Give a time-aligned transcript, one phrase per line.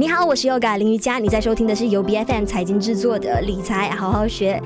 [0.00, 4.62] 你好，我是 Yoga 林瑜伽，你在收听的是由 BFM 财经制作的理财好好学。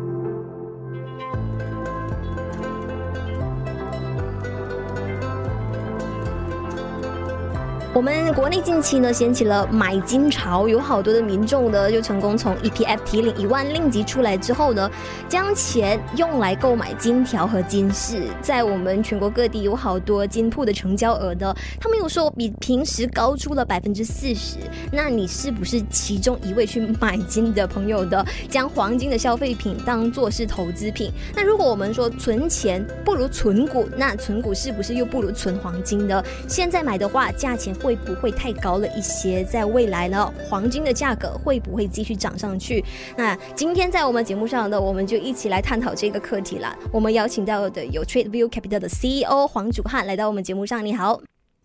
[7.95, 14.91] 我们国内近期呢掀起了买金潮，有好多的民众呢就成功从 EPF 提领一万令吉出来之后呢，
[15.29, 18.28] 将钱用来购买金条和金饰。
[18.41, 24.56] 在我们全国各地有好多金铺的成交额呢，他们有说比平时高出了百分之四十。
[24.91, 28.24] 那你是不是其中一位去买金的朋友的？
[28.48, 31.12] 将黄金的消费品当作是投资品？
[31.36, 36.24] 那如果我们说存钱不如存股，那存股是不是又不如存黄金呢？
[36.48, 37.77] 现在买的话，价钱。
[37.82, 39.42] 会不会太高了一些？
[39.45, 42.82] 在未来呢，黄金的价格会不会继续涨上去？
[43.16, 46.77] 那今天在我们节目上呢，我们就一起来探讨这个课题啦。
[46.92, 50.84] 我们邀请到的有 TradeView Capital 的 CEO 黄祖汉来到我们节目上。
[50.84, 51.20] 你好，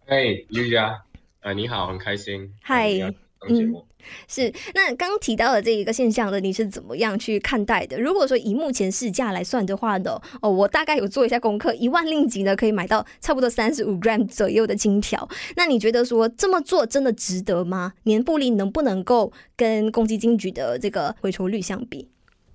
[0.08, 1.04] 哎，瑜伽，
[1.42, 2.92] 啊，你好，很开心，嗨，
[3.50, 3.74] 嗯。
[4.26, 8.00] 是，那刚刚提到的这一个现象呢，你是怎么样去看待的？
[8.00, 15.28] 如果说以目前市价来算的话呢，哦，我大概有做一下功课，一万令吉呢可以买到差不多三十五 gram 左右的金条。
[15.58, 17.92] 那你觉得说这么做真的值得吗？
[18.04, 22.08] 年复利能不能够跟公积金局的这个回酬率相比？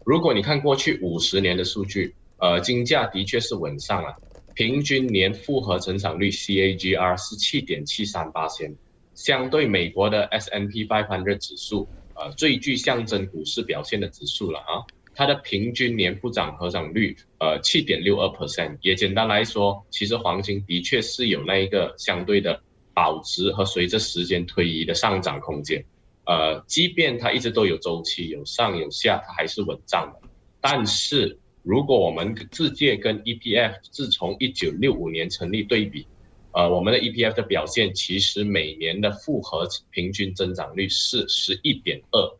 [0.06, 4.16] 如果你看过去五十年的数据，呃，金价的确是稳上了，
[4.54, 8.74] 平均年复合成长率 CAGR 是七点七三八千。
[9.14, 18.78] 相对美国的 S M P 500指数，呃，最具象征股市表现的指数了啊，它的平均年复涨合涨率，呃，七点六二 percent。
[18.80, 22.62] 也简单来说，其实黄金的确是有那一个相对的
[22.94, 25.84] 保值和随着时间推移的上涨空间。
[26.24, 30.28] 呃，即便它一直都有周期，有上有下，它还是稳涨的。
[30.60, 36.06] 但是如果我们直接跟 ETF 自从一九六五年成立对比，
[36.54, 42.36] 呃，我们的 EPF 的表现其实每年的复合平均增长率是十一点二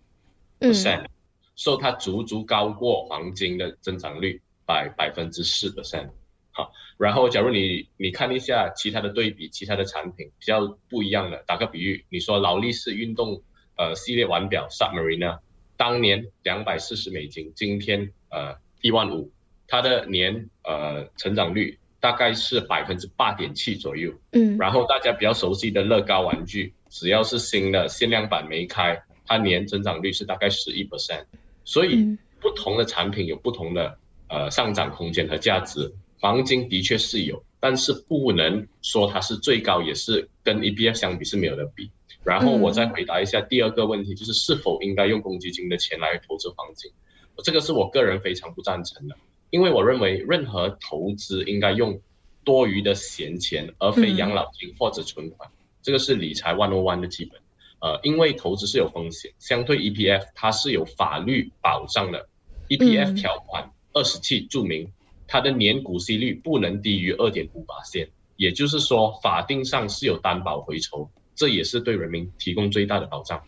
[0.61, 1.07] percent，
[1.57, 6.11] 所以它足足高过黄金的增长率百百分之四 percent。
[6.51, 13.43] 好，然后假如你你看一下其他的对比，其他的产品比较不一样的，打个比喻，你说劳力士运动
[13.79, 15.39] 呃系列腕表 Submariner，
[15.79, 19.31] 当年两百四十美金，今天呃一万五，
[19.67, 21.79] 它的年呃成长率。
[22.03, 31.25] 大概是百分之八点七左右，嗯，然后大家比较熟悉的乐高玩具，只要是新的限量版没开，它年增长率是大概十一 percent，
[31.63, 33.97] 所以不同的产品有不同的
[34.29, 35.95] 呃上涨空间和价值。
[36.19, 41.89] 黄金的确是有，但是不能说它是最高，也是跟 EBF 相比是没有的比。
[42.25, 46.91] 然后我再回答一下第二个问题，就是是否应该用公积金的钱来投资黄金，
[47.45, 49.17] 这个是我个人非常不赞成的。
[49.53, 52.01] 因为我认为任何投资应该用
[52.43, 55.53] 多余的闲钱，而非养老金或者存款，嗯、
[55.83, 57.39] 这个是理财 one o one 的基本。
[57.81, 62.29] 呃，因为投资是有风险，相对 EPF 它是有法律保障的。
[62.69, 64.91] ，EPF 条款二十七注明，
[65.29, 73.45] 它的年股息率不能低于二点五八线也就是说法定上是有担保回酬，这也是对人民提供最大的保障。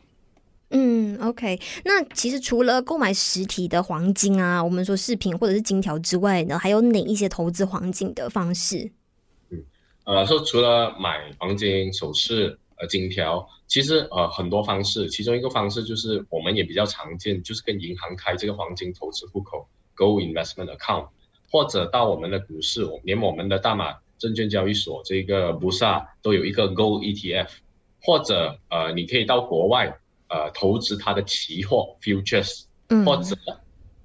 [0.71, 1.61] 嗯，OK。
[1.85, 8.91] 那其实除了购买实体的黄金啊，我们说饰品或者是金条之外呢，还有哪一些投资黄金的方式？
[9.51, 9.63] 嗯，
[10.05, 21.09] 呃，说除了买黄金首饰、呃金条，其实呃很多方式，其中一个方式就是我们也比较常见，就是跟银行开这个黄金投资户口 （Gold Investment Account），
[21.53, 27.49] 或者到我们的股市，连我们的大马证券交易所这个 Bursa 都有一个 Gold ETF，
[28.03, 29.97] 或者呃你可以到国外。
[30.35, 32.65] 呃，投资它的期货 futures，
[33.07, 33.37] 或者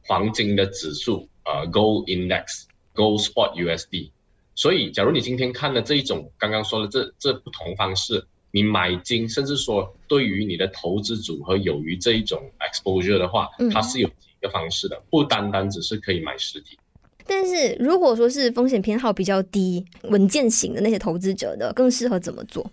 [0.06, 4.12] 黄金的指数，呃，gold index，gold spot USD。
[4.53, 16.78] 所以，假如你今天看了这一种刚刚说的这这不同方式，你买金，甚至说对于你的投资组合有于这一种 exposure 的话，它是有几个方式的，不单单只是可以买实体。
[17.25, 22.69] 但是，如果说是风险偏好比较低、稳健型的那些投资者的，更适合怎么做？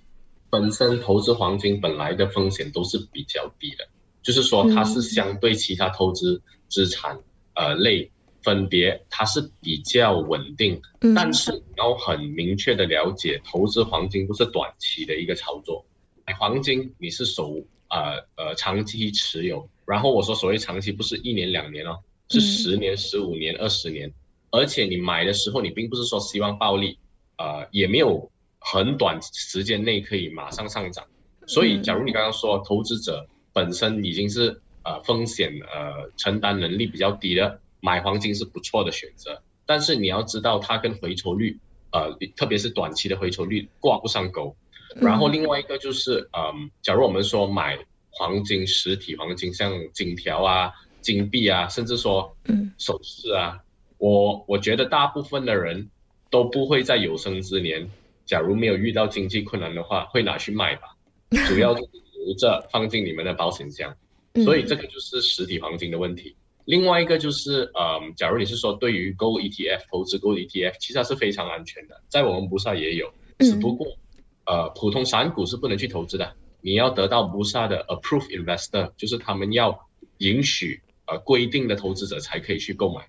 [0.58, 3.86] 本身投资黄金本来的风险都是比较低的，
[4.22, 7.20] 就是说它是相对其他投资资产
[7.52, 8.10] 呃类
[8.42, 10.80] 分别它是比较稳定，
[11.14, 15.84] 但是你要很明确的了解，投资黄金不是短期的一个操作，
[16.38, 21.98] 黄金你是守呃呃长期持有，然后我说所谓长期不是一年两年哦，
[22.30, 24.10] 是十年、十五年、二十年，
[24.50, 26.98] 而且你买的时候你并不是说希望暴利，
[27.36, 28.30] 呃也没有。
[28.72, 31.04] 很短时间内可以马上上涨，
[31.46, 39.40] 所以假如你刚刚说投资者本身已经是呃风险呃承担能力比较低的，买黄金是不错的选择。
[39.64, 41.56] 但是你要知道它跟回酬率
[41.92, 44.56] 呃特别是短期的回酬率挂不上钩。
[44.96, 47.78] 然后另外一个就是嗯、呃，假如我们说买
[48.10, 53.60] 黄金实体黄金，像金条啊、金币啊，甚至说嗯首饰啊，
[53.98, 55.88] 我我觉得大部分的人
[56.30, 57.88] 都不会在有生之年，
[58.26, 60.88] 假如没有遇到经济困难的话，会拿去卖吧，
[61.48, 61.90] 主要就是
[62.24, 63.96] 留着放进你们的保险箱，
[64.44, 66.36] 所以这个就是实体黄金的问题。
[66.64, 73.08] 另外一个就是，嗯，假如你是说对于 Gold ETF 投资 Gold ETF，其实它是非常安全的，在我们 Bursa 也有，
[73.38, 73.86] 只不过，
[74.46, 79.86] 呃，普通散股是不能去投资的，你要得到 Bursa 的 Approved Investor，就是他们要
[80.18, 83.06] 允许呃规定的投资者才可以去购买，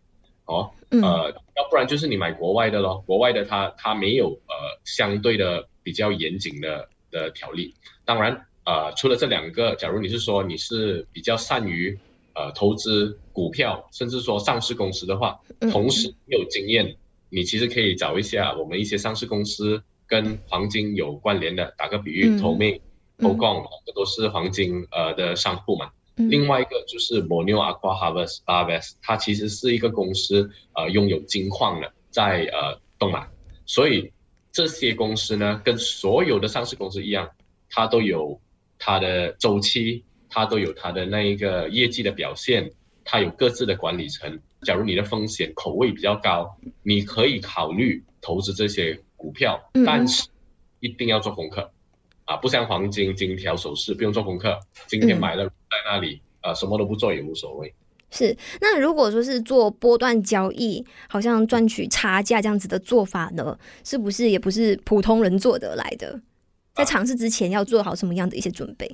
[0.47, 4.55] 哦，呃，要不然就是你买国外的咯，国外的它它没有呃
[4.85, 7.73] 相对的比较严谨的的条例，
[8.05, 11.99] 当然，呃，除了这两个，假如你是说你是比较善于
[12.33, 15.39] 呃，投资股票，甚至说上市公司的话，
[15.71, 16.95] 同时没有经验，
[17.29, 22.79] 你其实可以找一下我们一些上市公司跟黄金有关联的，打个比喻，投妹、
[23.17, 25.89] 投矿，这都是黄金呃的商铺嘛。
[26.17, 33.27] 另外一个就是 Borneo Aqua Harvest Harvest，它其实是一个公司，呃，拥有金矿的，在呃东马，
[33.65, 34.11] 所以
[34.51, 37.29] 这些公司呢，跟所有的上市公司一样，
[37.69, 38.39] 它都有
[38.77, 40.03] 它的周期。
[40.29, 42.73] 它都有它的那一个业绩的表现，
[43.05, 44.41] 它有各自的管理层。
[44.63, 50.27] 假如你的风险口味比较高，你可以考虑投资这些股票，但是
[50.81, 51.71] 一定要做功课，
[52.27, 55.53] 啊，不像黄金、金条、首饰不用做功课，今天买了在
[55.85, 57.73] 那里，啊，什么都不做也无所谓。
[58.11, 66.19] 是，那如果说是做波段交易，好像赚取差价这样子的做法呢，是不是也不是普通人做得来的？
[66.73, 68.85] 在尝试之前要做好什么样的一些准备？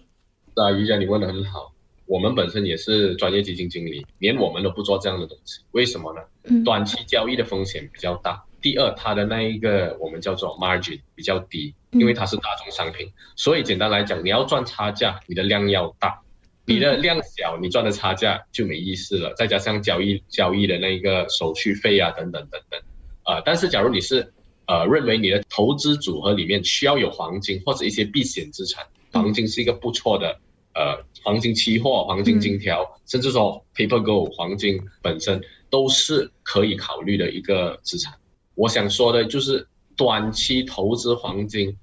[0.54, 1.74] 啊，瑜伽，你问的很好。
[2.06, 5.62] 我们本身也是专业基金经理，连我们都不做这样的东西。
[5.72, 6.22] 为什么呢？
[6.64, 8.44] 短期交易的风险比较大。
[8.64, 13.12] 第二，它的那一个我们叫做 margin 比较低，因为它是大宗商品。
[13.36, 16.20] 所以简单来讲，你要赚差价，你的量要大。
[16.66, 19.34] 你的量小，你赚的差价就没意思了。
[19.36, 22.82] 再加上交易交易的那个手续费啊，等等等等。
[23.26, 24.34] 呃，但是假如你是
[24.66, 28.82] 呃认为你的投资组合里面需要有黄金或者一些避险资产。
[29.12, 30.40] 黄金是一个不错的，
[30.74, 38.14] 呃，黄金期货、黄金金条，嗯、甚至说 paper gold 黄金本身都是可以考虑的一个资产。
[38.56, 41.78] 我想说的就是，短期投资黄金，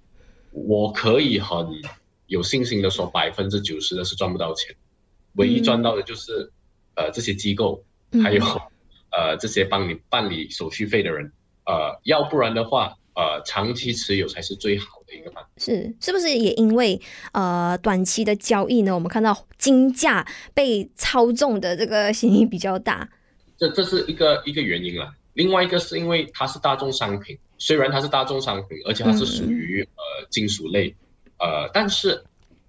[0.52, 1.66] 我可以很
[2.26, 4.74] 有信心的说，百分之九十的是赚不到钱，
[5.34, 6.50] 唯一赚到的就是，
[6.94, 7.82] 嗯、呃，这些机构，
[8.22, 8.44] 还有，
[9.10, 11.32] 呃，这些帮你办理手续费的人，
[11.66, 12.96] 呃，要不然的话。
[13.12, 15.50] 呃，长期持有才是最好的一个办法。
[15.58, 16.98] 是，是不是也因为
[17.32, 18.94] 呃短期的交易呢？
[18.94, 23.10] 我们看到金价被操纵的这个嫌疑比较大。
[23.58, 25.12] 这这是一个一个原因了。
[25.32, 30.94] 另外一个是因为它是大众商品，虽然它是大众商品，而且它是属于、嗯、呃金属类，
[31.38, 32.24] 呃，但是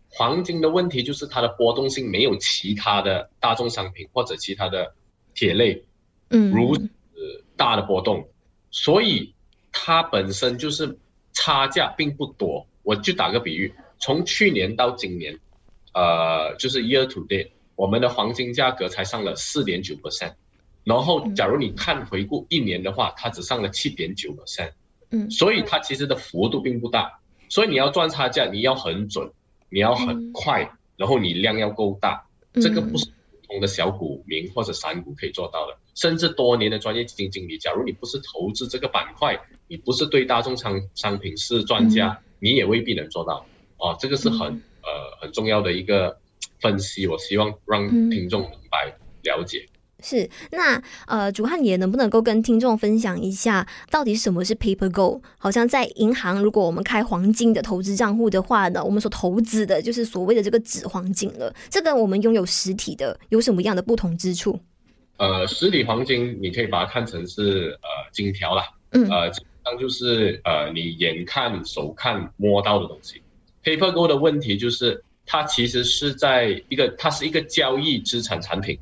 [0.10, 4.94] 黄金的问题就是它的波动性没有其他的大众商品或者其他的
[5.34, 5.84] 铁类，
[6.30, 6.90] 嗯，如此
[7.56, 8.30] 大的波动，嗯、
[8.72, 9.34] 所以。
[9.74, 10.98] 它本身就是
[11.32, 15.34] 差价并不多，我就打个比喻，从去年到今年，
[15.94, 20.34] 呃，就是 year to date，我们的黄金价格才上了四点九 percent，
[20.84, 24.72] 然后假如你看回顾一年的话，它只上了七点九 percent，
[25.10, 27.20] 嗯，所以它其实的幅度并不大，
[27.50, 29.32] 所以你要赚差价，你要很准，
[29.70, 33.60] 你要很快，然后你量要够大，这个不是普通。
[33.60, 43.46] 的小股民或者散户可以做到的，甚至多年的专业基金经理，假如你不是投资这个板块，你不是对大众商商品是专家，嗯、你也未必能做到。
[43.78, 46.18] 哦，这个是很、嗯、呃很重要的一个
[46.62, 49.66] 分析，我希望让听众明白、嗯、了解。
[50.02, 55.22] 是，那呃，主汉也能不能够跟听众分享一下，到底什么是 paper gold？
[55.38, 61.54] 好像在银行，如果我们开黄金的投资账户的话呢，我们所投资的就是所谓的这个纸黄金了。
[61.70, 64.60] 这跟我们拥有实体的有什么样的不同之处？
[65.18, 73.22] 呃，实体黄金你可以把它看成是呃金条啦，嗯，呃，基本上就是呃你眼看、手看、摸到的东西。
[73.64, 78.80] paper gold 的问题就是它其实是在一个，它是一个交易资产产品。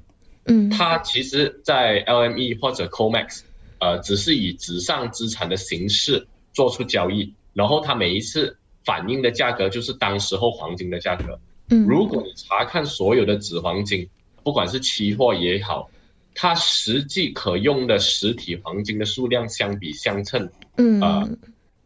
[0.50, 3.42] 嗯，它其实，在 LME 或者 COMEX，
[3.80, 11.40] 呃，只是以纸上资产的形式做出交易，然后它每一次反映的价格就是当时候黄金的价格。
[11.70, 14.10] 嗯，如果你查看所有的纸黄金，
[14.44, 15.90] 不管是期货也好，
[16.34, 21.30] 它实际可用的实体黄金的数量相比相称，嗯，呃，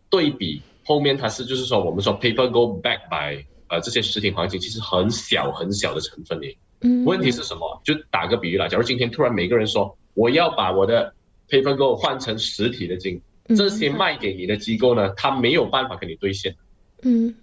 [0.10, 6.58] 对比后面它是就是说我们说 paper gold backed by，呃，这些实体黄金其实很小很小的成分里。
[7.06, 7.82] 问题是什么？
[7.84, 11.14] 就打个比喻啦，假如今天突然每个人说我要把我的
[11.50, 13.22] paper gold 换成实体的金，
[13.56, 16.56] 这些卖给你的机构呢，他没有办法给你兑现。
[17.02, 17.36] 嗯，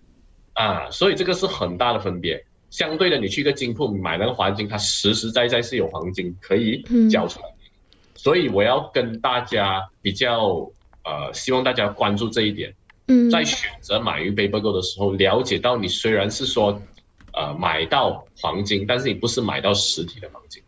[0.55, 2.45] 啊，所以这个是很大的分别。
[2.71, 6.81] 相对的，你去一个金铺买那个黄金，它实实在在是有黄金可以
[7.11, 7.47] 交出来。
[7.49, 7.59] 嗯、
[8.15, 10.71] 所以我要跟大家比较
[11.05, 12.73] 呃，希望大家关注这一点。
[13.09, 16.81] 嗯，在选择买玉 Paper Gold 的时候，了解到你虽然是说
[17.41, 20.63] 呃买到黄金，但是你不是买到实体的黄金。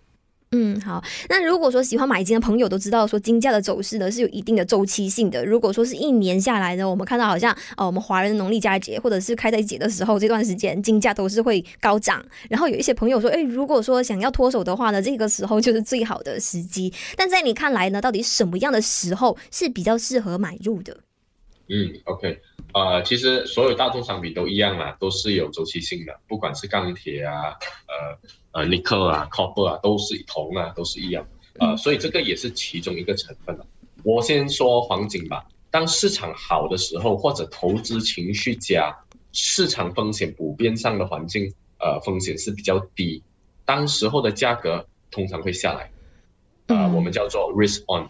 [0.54, 1.02] 嗯，好。
[1.30, 5.42] 那如果说喜欢买金的朋友都知道，说金价的走势呢是有一定的周期性的。
[5.46, 12.22] 如果说是一年下来呢，我们看到好像呃，我们华人农历佳节或者是开斋节的时候，这段时间金价都是会高涨。
[12.50, 16.92] 然后有一些朋友说，诶，如果说想要脱手的话呢，这个时候就是最好的时机。
[17.16, 20.98] 但在你看来呢，到底什么样的时候是比较适合买入的？
[21.74, 22.38] 嗯，OK，
[22.74, 27.56] 呃，其实所有大宗商品都一样啦，都是有周期性的，不管是钢铁啊，
[27.88, 28.38] 呃。
[28.54, 31.26] 呃，nickel 啊，copper 啊，都是铜啊，都是一样，
[31.58, 33.66] 呃，所以这个也是其中一个成分了。
[34.04, 35.42] 我先说黄金吧。
[35.70, 38.94] 当市场好的时候，或者投资情绪佳，
[39.32, 43.22] 市场风险普遍上的环境，呃，风险是比较低，
[43.64, 45.90] 当时候的价格通常会下来，
[46.66, 48.06] 呃，我们叫做 risk on。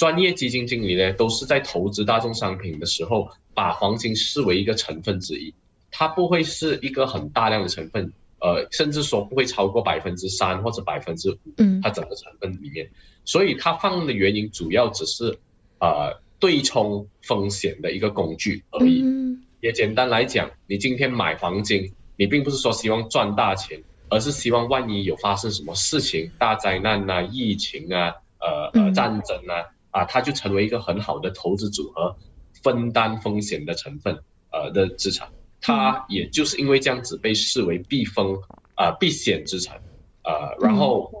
[0.00, 5.52] 专业基金经理呢，都是在投资大宗商品的时候，把黄金视为一个成分之一，
[5.90, 8.10] 它不会是一个很大量的成分。
[8.40, 12.90] 呃，甚至说不会超过百分之三或者百分之五，嗯，它整个成分里面，嗯、
[13.26, 15.38] 所以它放的原因主要只是，
[15.80, 19.02] 呃，对冲风险的一个工具而已。
[19.02, 23.78] 嗯、也简单来讲，你今天买黄金，你并不是说希望赚大钱，
[24.08, 32.16] 而是希望万一有发生什么事情，大灾难啊、疫情啊、呃呃战争啊，啊，它就成为一个很好的投资组合，
[32.62, 34.18] 分担风险的成分，
[34.50, 35.28] 呃的资产。
[35.60, 38.34] 它也就是因为这样子被视为避风
[38.74, 39.80] 啊、呃、避险资产，
[40.24, 41.12] 呃，然后，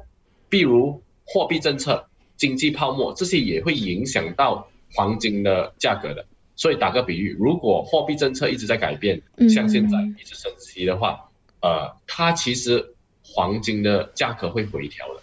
[0.48, 6.24] 比如货币政策、经济泡沫这些也会影响到黄金的价格的。
[6.56, 11.30] 所以打个比喻，如果货币政策一直在改变，像现在一直升息的话，
[11.62, 15.22] 呃，它其实黄金的价格会回调的。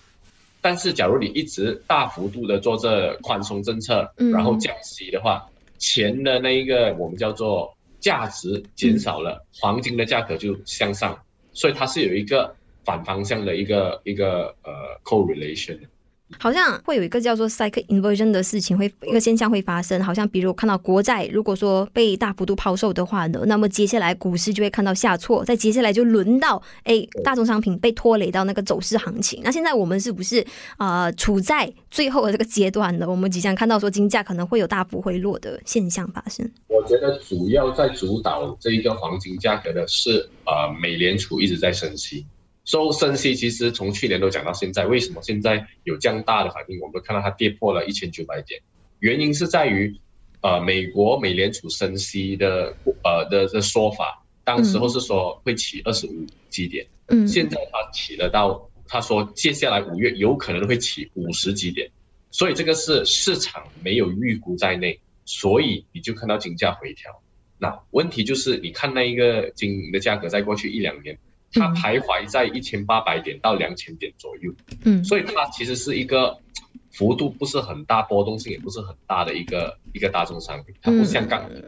[0.67, 7.73] 但是假如你一直大幅度的做这宽松政策，然后降息的话，钱的那一个我们叫做。
[7.99, 11.17] 价值减少了，黄金的价格就向上，
[11.51, 12.55] 所以它是有一个
[12.85, 14.71] 反方向的一个一个呃
[15.03, 15.79] correlation。
[16.39, 29.41] 好像会有一个叫做 cycle inversion 的事情会一个现象会发生，好像比如看到国债如果说被大幅度抛售的话呢，那么接下来股市就会看到下挫，再接下来就轮到哎大宗商品被拖累到那个走势行情。
[29.43, 33.09] 那现在我们是不是啊、呃、处在最后的这个阶段呢？
[33.09, 36.49] 我们即将看到说金价可能会有大幅回落的现象发生。
[36.67, 42.25] 我觉得主要在主导这一个黄金价格的是呃美联储一直在升息。
[42.67, 46.77] 收升息其实从去年都讲到现在，为什么现在有这样大的反应？
[46.81, 48.61] 我们看到它跌破了一千九百点，
[48.99, 49.97] 原因是在于，
[50.41, 61.89] 呃，美国美联储升息的呃的的说法，当时候是说会起二十五基点，嗯，现在它起了到，他说接下来五月有可能会起五十基点，
[62.31, 67.21] 所以这个是市场没有预估在内，所以你就看到金价回调。
[67.57, 71.17] 那问题就是，你看那一个金的价格，在过去一两年。
[71.53, 76.37] 它徘徊在一千八百点到两千点左右，嗯，所以它其实是一个
[76.91, 81.63] 幅度不是很大，波动性也不是很大的一个一个大宗商品，它不像钢铁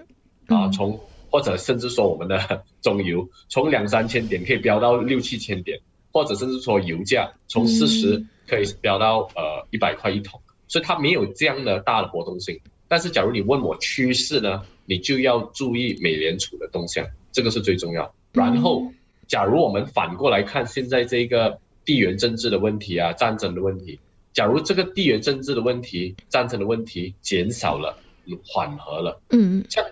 [0.48, 1.00] 啊，从
[1.32, 5.80] 或者甚至说我们的 中油，从两三千点可以飙到六七千点，
[6.12, 12.60] 或者甚至说油价从四十可以飙到呃一百块一桶，所以它没有这样的大的波动性。
[12.88, 18.14] 但是假如你问我趋势呢，你就要注意美联储的动向，这个是最重要。
[18.34, 18.92] 然后。
[19.30, 23.98] 假如我们反过来看现在这个地缘政治的问题啊，战争的问题，
[24.34, 27.98] 假如这个地缘政治的问题、战争的问题减少了、
[28.44, 29.90] 缓和了，嗯，这样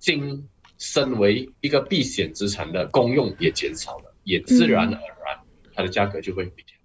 [0.00, 5.38] 金身为一个避险资产的功用也减少了，也自然而然
[5.72, 6.76] 它的价格就会回调。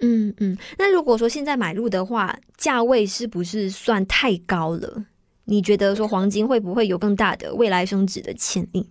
[0.00, 5.06] 嗯嗯，那如果说现在买入的话，价位是不是算太高了？
[5.44, 8.90] 你觉得说黄金会不会有更大的未来升值的潜力？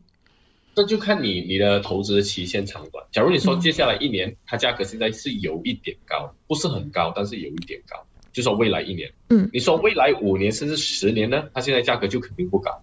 [0.77, 3.03] 这就看你你的投资的期限长短。
[3.11, 11.49] 假如你说接下来一年，它价格现在是有一点高，不是很高，但是有一点高，就说未来一年，嗯，你说未来五年甚至十年呢？
[11.51, 12.79] 它现在价格就肯定不高，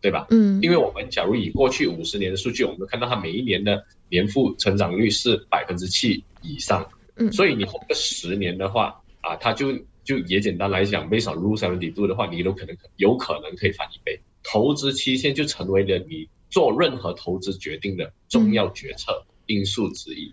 [0.00, 0.26] 对吧？
[0.30, 6.84] 嗯，因为我们假如以过去五十年的数据，我们看到它每一年的年复成长率是百分之七以上，
[7.14, 9.72] 嗯，所以你活个十年的话，啊，它就
[10.02, 16.28] 就也简单来讲，based on Rule 72的话，你都可能有可能可以翻一倍，投资期限就成为了你。
[16.56, 20.32] 做任何投资决定的重要决策因素之一，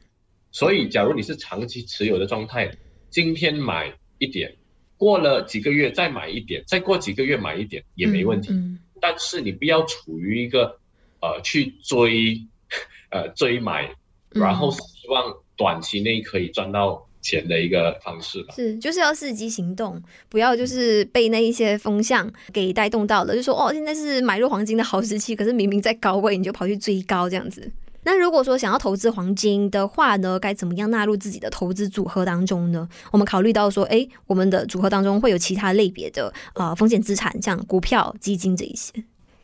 [0.53, 2.77] 所以假如你是长期持有的状态，
[3.09, 4.55] 今天买一点，
[4.95, 8.53] 过了几个月再买一点，再过几个月买一点也没问题。
[9.01, 10.79] 但是你不要处于一个
[11.19, 12.47] 呃去追
[13.11, 13.93] 呃追买
[14.29, 18.53] 然后希望短期内可以赚到钱的一个方式吧。
[18.55, 19.99] 是，就是要伺机行动，
[20.29, 27.71] 不要就是被那一些风向给带动到了，就说哦，现在是买入黄金的好时期，可是明明在高位，你就跑去追高这样子。
[28.05, 32.85] 那如果说想要投资黄金的话呢，该怎么样纳入自己的投资组合当中呢？
[33.11, 38.91] 我们考虑到说，哎，我们的组合当中会有其他类别的呃风险资产，像股票、基金这一些。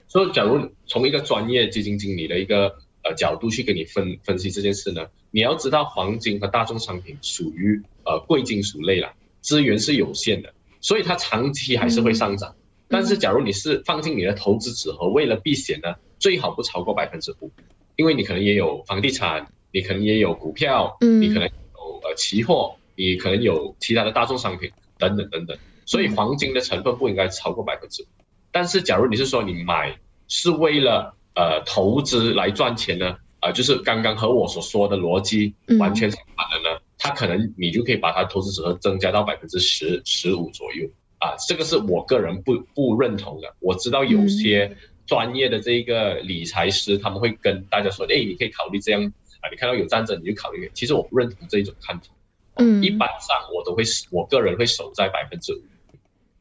[0.09, 12.49] 所以，假如从一个专业基金经理的一个呃角度去给你分分析这件事呢，你要知道黄金和大宗商品属于呃贵金属类了，资源是有限的，所以它长期还是会上涨。
[12.51, 12.55] 嗯、
[12.89, 17.51] 但是，假如你是放进你的投资组合，为了避险呢，最好不超过百分之五。
[17.95, 28.05] 因为你可能也有房地产，你可能也有股票，嗯，你可能有呃期货，你可能有其他的大宗商品等等等等，所以黄金的成分不应该超过百分之五。
[28.51, 43.55] 但是假如你是说你买是为了呃投资来赚钱呢，啊、呃，就是刚刚和我所说的逻辑完全相反的呢，它可能你就可以把它投资组合增加到百分之十十五左右啊，这个是我个人不不认同的。
[43.59, 44.77] 我知道有些。
[45.09, 49.03] 专业的这个理财师，他们会跟大家说：“哎，你可以考虑这样
[49.41, 52.05] 啊，你看到有战争，你就考虑。”其实我不认同这一种看法。
[52.57, 53.81] 嗯，一般上我都会，
[54.11, 55.63] 我个人会守在百分之五。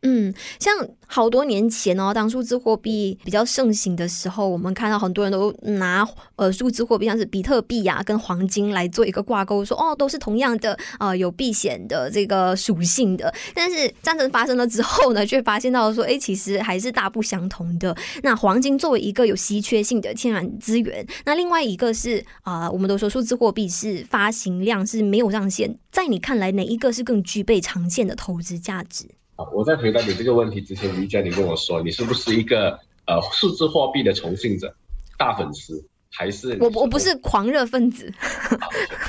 [0.02, 0.72] 嗯，像
[1.06, 13.34] 好多年前哦，当数字货币比较盛行的时候，我们看到很多人都拿呃数字货币，像是比特币呀、跟黄金来做一个挂钩，说哦，都是同样的呃有避险的这个属性的。
[13.54, 17.96] 但是战争发生了之后呢，却发现到说，哎，其实还是大不相同的。
[18.22, 29.06] 那黄金作为一个有稀缺性的天然资源，那另外一个是啊、我们都说数字货币是发行量是没有上限，在你看来，哪一个是更具备长线的投资价值？
[29.52, 34.74] 我在回答你这个问题之前，瑜伽，你跟我说，你是不是一个呃数字货币的崇信者、
[35.16, 38.12] 大粉丝，还是我我不是狂热分子？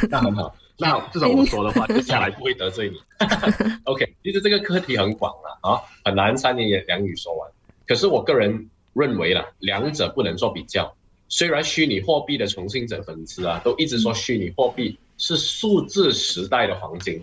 [0.07, 2.97] 那很好，那至少我说的话 接下来不会得罪你。
[3.85, 7.49] OK，其实这个课题很广了啊，很难三言两语说完。
[7.87, 10.95] 可是我个人认为啦，两者不能做比较。
[11.27, 17.19] 虽然虚拟货币的崇信者粉丝啊，都一直说虚拟货币是数字时代的黄金。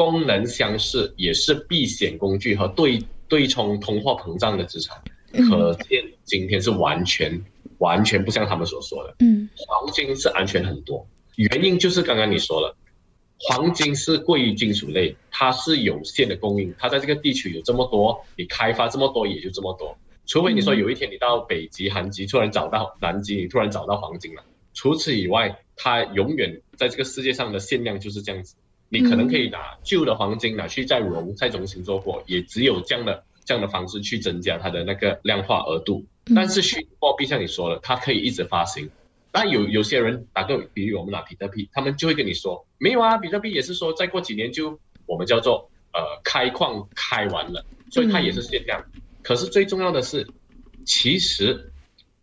[0.00, 4.96] 功能相似，也是避险工具和对对冲通货膨胀的资产。
[5.30, 7.44] 可见今天是完全
[7.76, 9.16] 完全不像他们所说的。
[9.18, 12.74] 嗯，黄金是安全很多，原因就是刚刚你说了，
[13.40, 19.98] 黄金是贵金属类，它是有限的供应，它在这个地区有这么多，你开发这么多也就这么多。
[20.24, 28.54] 除非你说有一天你到北极、韩极突然找到南极，你突然找到黄金了，除此以外，它永远在这个世界上的限量就是这样子。
[28.90, 36.04] 你可能可以拿旧的黄金拿去再熔，再重新做过，也只有这样的这样的方式去增加它的那个量化额度。
[36.34, 38.90] 但是虚拟货币像你说的，它可以一直发行。
[39.32, 48.84] 那有有些人打个比喻，我们拿比特币，他们就会跟你说，没有啊，比特币也是说再过几年就我们叫做呃开矿开完了，所以它也是限量。
[49.22, 50.26] 可是最重要的是，
[50.84, 51.72] 其实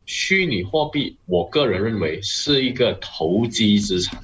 [0.06, 4.22] 虚拟货币，我个人认为是一个投机资产。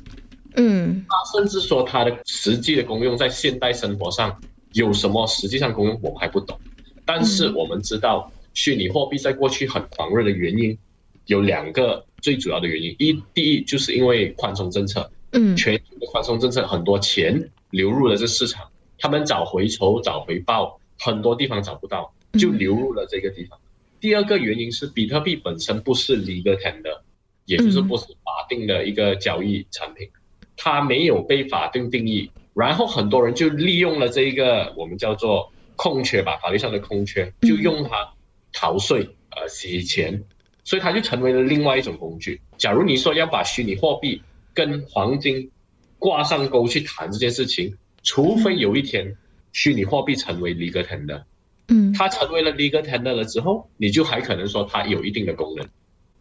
[0.56, 4.39] 嗯，他甚至说它的实际的功用在现代生活上
[4.74, 6.60] 有什么实际上功用，我们还不懂。
[7.06, 10.78] 但是我们知道，虚拟货币在过去很狂热的原因
[11.26, 23.60] 有两个最主要的原因：一，第一就是因为宽松政策，嗯，全球的宽松政策很多钱流入了这市场，他们找回酬、找回报，很多地方找不到，就流入了这个地方。
[24.00, 27.00] 第二个原因是比特币本身不是 legal tender，
[27.46, 30.10] 也就是不是法定的一个交易产品。
[30.56, 38.13] 它没有被法定定义，然后很多人就利用了这一个我们叫做空缺吧，法律上的空缺，就用它
[38.54, 40.24] 逃税、呃洗钱，
[40.63, 42.39] 所以它就成为了另外一种工具。
[42.58, 44.22] 假如你说要把虚拟货币
[44.54, 45.50] 跟黄金
[45.98, 49.18] 挂上钩去谈这件事情，除非有一天
[49.52, 51.24] 虚拟货币成为 legal tender，
[51.70, 55.68] 嗯，它成为了 legal tender 了之后，你就还可能说它有一定的功能，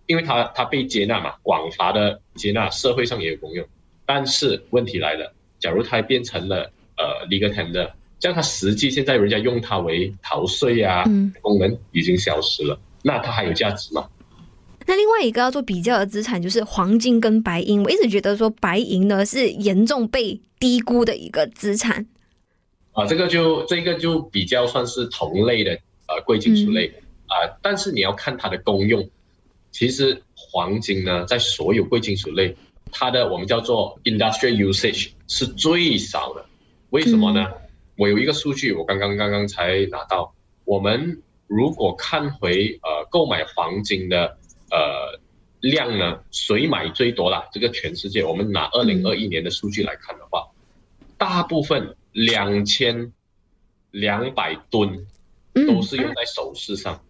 [0.07, 3.67] 因为它它被接纳嘛，广泛的接纳，社会上也有功用。
[4.05, 14.09] 但是问题来了，假如它变成了呃 legal tender，这样它实际现在人家用它为逃税啊，嗯、功能已经消失了，那它还有价值吗？
[14.87, 22.05] 那另外一个要做比较的资产就是黄金跟白银，我一直觉得说白银呢是严重被低估的一个资产。
[22.93, 25.71] 啊，这个就这个就比较算是同类的
[26.09, 29.09] 呃贵金属类、嗯、啊，但是你要看它的功用，
[29.71, 32.55] 其实黄金呢在所有贵金属类。
[32.93, 36.45] 它的我们叫做 industrial usage 是最少的，
[36.91, 37.49] 为什么呢？
[37.51, 37.61] 嗯、
[37.97, 40.35] 我有一个数据，我刚刚刚刚才拿到。
[40.65, 44.39] 我们如果看回呃购买黄金的
[44.71, 45.19] 呃
[45.61, 47.49] 量呢，谁买最多啦？
[47.53, 50.49] 这个全世界，我们拿二零二一年的数据来看的话，
[51.01, 53.13] 嗯、大部分两千
[53.91, 55.07] 两百吨
[55.67, 56.95] 都是用在首饰上。
[56.95, 57.07] 嗯、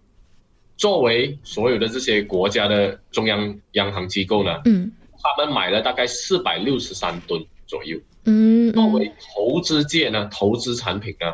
[0.77, 4.93] 作为所有的这些国家的中央央行机构呢，嗯，
[5.23, 7.99] 他们买了大概四百六十三吨左右。
[8.25, 11.33] 嗯，嗯作为投资界呢，投资产品呢，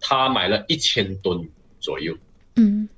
[0.00, 2.16] 他买了一千吨左右。
[2.56, 2.88] 嗯。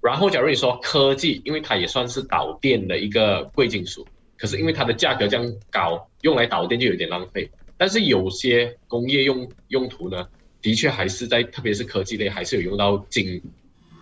[0.00, 4.04] 然后，假如你说科技，因为它也算是导电的一个贵金属，
[4.36, 7.48] 可是因为它的价格这样高，用来导电就有点浪费。
[7.76, 10.26] 但是有些工业用用途呢，
[10.60, 13.40] 的确还是在，特别是科技类，还是有用到金。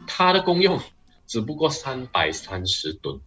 [0.06, 0.80] 它的功用
[1.26, 3.20] 只不过三百三十吨，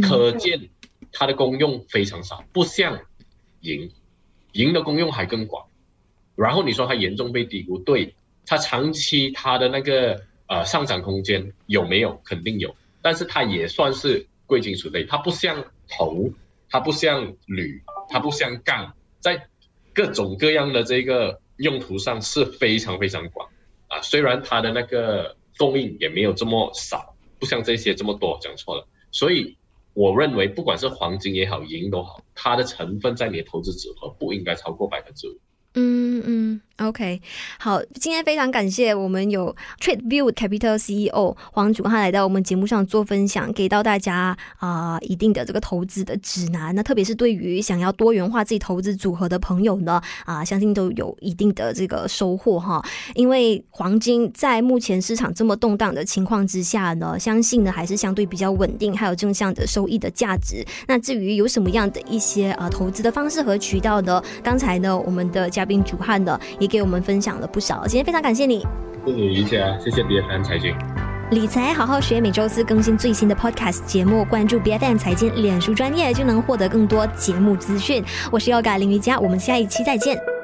[0.00, 0.70] 可见
[1.12, 3.00] 它的功用非常少，不像
[3.60, 3.90] 银，
[4.52, 5.66] 银的功用还更广。
[6.34, 8.14] 然后你说它严重被低估，对，
[8.46, 10.20] 它长期它的那个。
[10.52, 12.20] 呃，上涨空间有没有？
[12.24, 16.34] 肯定有，但是它也算是贵金属类，它不像铜，
[16.68, 19.46] 它不像铝，它不像钢，在
[19.94, 23.48] 各种各样的这个用途上是非常非常广
[23.86, 24.02] 啊。
[24.02, 28.84] 虽然它的那个供应也没有这么少，不像这些这么多，讲错了。
[29.12, 29.56] 所以
[29.94, 35.38] 我认为，不管是黄金也好，银都好，它的成分在你的投资组合不应该超过百分之五。
[35.74, 37.20] 嗯嗯，OK，
[37.58, 46.74] 好，今天非常感谢我们有 TradeView Capital CEO 黄祖汉来到我们节目上做分享，给到大家啊、一定的这个投资的指南。
[46.74, 52.82] 那特别是对于想要多元化自己投资组合的朋友呢，啊、相信都有一定的这个收获哈。
[53.14, 60.64] 因为黄金在目前市场这么动荡的情况之下呢，相信呢还是相对比较稳定，还有正向的收益的价值。
[60.88, 64.22] 那至于有什么样的一些呃投资的方式和渠道呢？
[64.42, 65.50] 刚才呢我们的。
[65.50, 68.64] 嘉宾主汉的也给我们分享了不少，今天非常感谢你，
[69.04, 70.72] 谢谢一下，谢谢 BFM 财经，
[71.32, 78.02] 理财好好学，每周四更新最新的 Podcast 节目，关注 BFM 财经脸书专业就能获得更多节目资讯。
[78.30, 80.39] 我是 Yoga 林瑜伽，我们下一期再见。